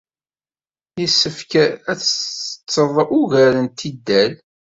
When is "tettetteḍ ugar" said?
1.99-3.53